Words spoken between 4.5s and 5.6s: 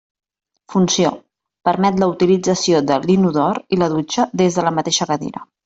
de la mateixa cadira.